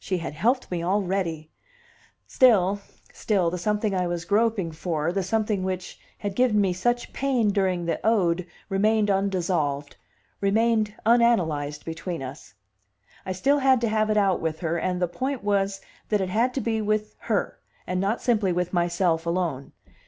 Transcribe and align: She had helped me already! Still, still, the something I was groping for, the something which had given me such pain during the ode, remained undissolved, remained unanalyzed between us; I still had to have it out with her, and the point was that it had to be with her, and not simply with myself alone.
She 0.00 0.18
had 0.18 0.34
helped 0.34 0.68
me 0.72 0.82
already! 0.82 1.48
Still, 2.26 2.80
still, 3.12 3.50
the 3.52 3.56
something 3.58 3.94
I 3.94 4.08
was 4.08 4.24
groping 4.24 4.72
for, 4.72 5.12
the 5.12 5.22
something 5.22 5.62
which 5.62 6.00
had 6.18 6.34
given 6.34 6.60
me 6.60 6.72
such 6.72 7.12
pain 7.12 7.50
during 7.50 7.84
the 7.84 8.04
ode, 8.04 8.48
remained 8.68 9.12
undissolved, 9.12 9.94
remained 10.40 10.96
unanalyzed 11.06 11.84
between 11.84 12.20
us; 12.20 12.54
I 13.24 13.30
still 13.30 13.60
had 13.60 13.80
to 13.82 13.88
have 13.88 14.10
it 14.10 14.16
out 14.16 14.40
with 14.40 14.58
her, 14.58 14.76
and 14.76 15.00
the 15.00 15.06
point 15.06 15.44
was 15.44 15.80
that 16.08 16.20
it 16.20 16.30
had 16.30 16.52
to 16.54 16.60
be 16.60 16.82
with 16.82 17.14
her, 17.28 17.60
and 17.86 18.00
not 18.00 18.20
simply 18.20 18.52
with 18.52 18.72
myself 18.72 19.24
alone. 19.24 19.70